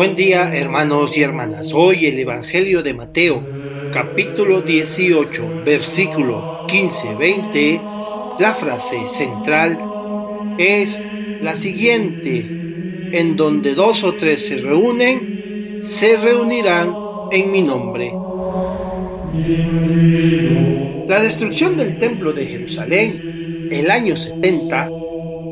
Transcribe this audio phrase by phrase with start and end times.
[0.00, 1.74] Buen día hermanos y hermanas.
[1.74, 3.46] Hoy el Evangelio de Mateo,
[3.92, 9.78] capítulo 18, versículo 15-20, la frase central
[10.56, 11.02] es
[11.42, 12.38] la siguiente,
[13.12, 16.96] en donde dos o tres se reúnen, se reunirán
[17.30, 18.10] en mi nombre.
[21.08, 24.88] La destrucción del templo de Jerusalén, el año 70,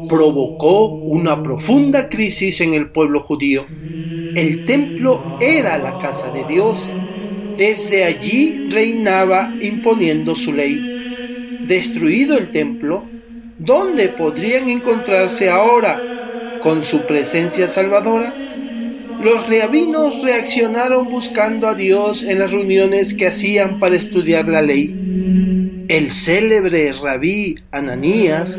[0.08, 3.66] provocó una profunda crisis en el pueblo judío
[4.34, 6.92] el templo era la casa de Dios.
[7.56, 11.64] Desde allí reinaba imponiendo su ley.
[11.66, 13.04] Destruido el templo,
[13.58, 16.00] ¿dónde podrían encontrarse ahora
[16.60, 18.34] con su presencia salvadora?
[19.22, 25.86] Los rabinos reaccionaron buscando a Dios en las reuniones que hacían para estudiar la ley.
[25.88, 28.58] El célebre rabí Ananías,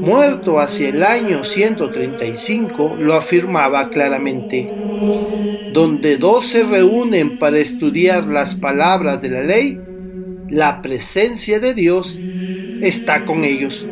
[0.00, 4.89] muerto hacia el año 135, lo afirmaba claramente
[5.72, 9.80] donde dos se reúnen para estudiar las palabras de la ley,
[10.48, 12.18] la presencia de Dios
[12.82, 13.86] está con ellos.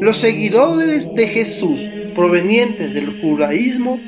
[0.00, 4.00] Los seguidores de Jesús provenientes del judaísmo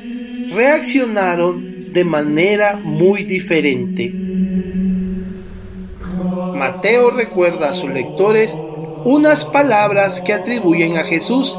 [0.49, 4.13] reaccionaron de manera muy diferente.
[6.55, 8.57] Mateo recuerda a sus lectores
[9.05, 11.57] unas palabras que atribuyen a Jesús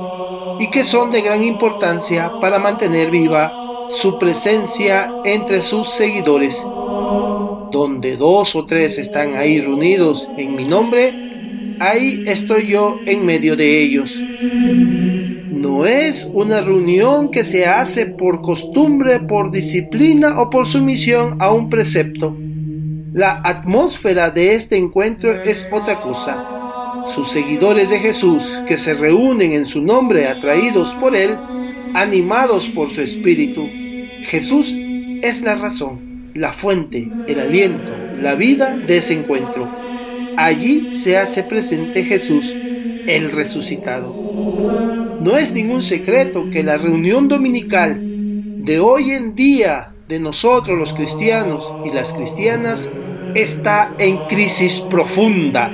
[0.59, 3.60] y que son de gran importancia para mantener viva
[3.91, 6.57] su presencia entre sus seguidores.
[7.73, 13.57] Donde dos o tres están ahí reunidos en mi nombre, ahí estoy yo en medio
[13.57, 14.21] de ellos.
[15.51, 21.53] No es una reunión que se hace por costumbre, por disciplina o por sumisión a
[21.53, 22.37] un precepto.
[23.13, 26.47] La atmósfera de este encuentro es otra cosa.
[27.07, 31.31] Sus seguidores de Jesús, que se reúnen en su nombre atraídos por Él,
[31.95, 33.67] animados por su espíritu,
[34.23, 34.77] Jesús
[35.23, 39.69] es la razón, la fuente, el aliento, la vida de ese encuentro.
[40.37, 42.57] Allí se hace presente Jesús,
[43.07, 44.15] el resucitado.
[45.21, 50.95] No es ningún secreto que la reunión dominical de hoy en día de nosotros los
[50.95, 52.91] cristianos y las cristianas
[53.35, 55.67] está en crisis profunda.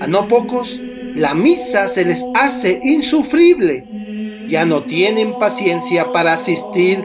[0.00, 0.82] A no pocos,
[1.14, 3.84] la misa se les hace insufrible.
[4.48, 7.04] Ya no tienen paciencia para asistir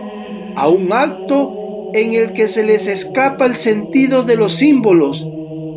[0.55, 5.27] a un acto en el que se les escapa el sentido de los símbolos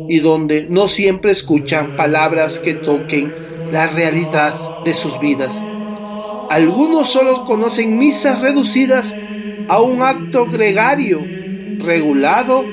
[0.09, 3.33] y donde no siempre escuchan palabras que toquen
[3.71, 4.53] la realidad
[4.85, 5.61] de sus vidas.
[6.49, 9.15] Algunos solo conocen misas reducidas
[9.67, 11.21] a un acto gregario,
[11.79, 12.63] regulado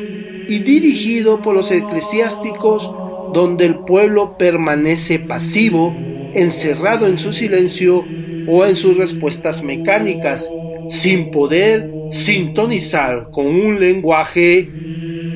[0.48, 2.94] y dirigido por los eclesiásticos,
[3.32, 5.92] donde el pueblo permanece pasivo,
[6.34, 8.04] encerrado en su silencio
[8.46, 10.50] o en sus respuestas mecánicas,
[10.88, 14.68] sin poder sintonizar con un lenguaje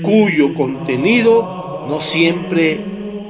[0.02, 2.78] cuyo contenido no siempre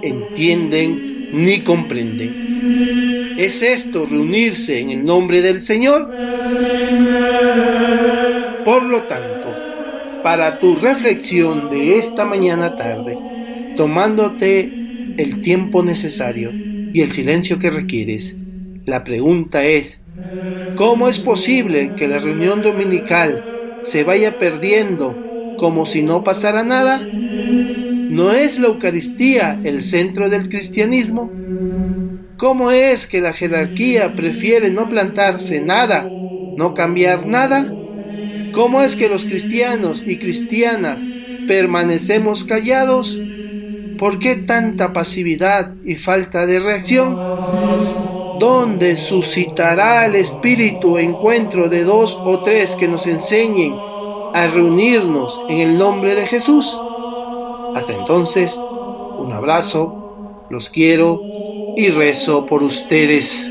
[0.03, 3.37] entienden ni comprenden.
[3.39, 6.10] ¿Es esto reunirse en el nombre del Señor?
[8.65, 9.55] Por lo tanto,
[10.22, 13.16] para tu reflexión de esta mañana tarde,
[13.77, 14.72] tomándote
[15.16, 16.50] el tiempo necesario
[16.93, 18.37] y el silencio que requieres,
[18.88, 20.00] la pregunta es,
[20.76, 23.44] ¿Cómo es posible que la reunión dominical
[23.82, 25.16] se vaya perdiendo
[25.59, 27.00] como si no pasara nada?
[27.00, 31.32] ¿No es la Eucaristía el centro del cristianismo?
[32.37, 36.09] ¿Cómo es que la jerarquía prefiere no plantarse nada,
[36.56, 37.75] no cambiar nada?
[38.53, 41.03] ¿Cómo es que los cristianos y cristianas
[41.48, 43.18] permanecemos callados?
[43.98, 47.18] ¿Por qué tanta pasividad y falta de reacción?
[48.38, 53.74] Donde suscitará el Espíritu encuentro de dos o tres que nos enseñen
[54.34, 56.80] a reunirnos en el nombre de Jesús.
[57.74, 58.60] Hasta entonces,
[59.18, 61.20] un abrazo, los quiero
[61.76, 63.48] y rezo por ustedes.